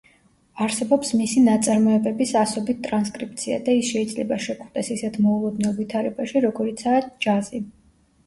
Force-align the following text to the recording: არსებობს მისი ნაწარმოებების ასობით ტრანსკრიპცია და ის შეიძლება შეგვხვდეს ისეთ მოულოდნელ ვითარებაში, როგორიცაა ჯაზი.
არსებობს 0.63 1.09
მისი 1.17 1.41
ნაწარმოებების 1.47 2.31
ასობით 2.43 2.79
ტრანსკრიპცია 2.87 3.59
და 3.67 3.75
ის 3.81 3.91
შეიძლება 3.95 4.39
შეგვხვდეს 4.45 4.89
ისეთ 4.95 5.19
მოულოდნელ 5.27 5.75
ვითარებაში, 5.83 6.43
როგორიცაა 6.47 7.05
ჯაზი. 7.27 7.61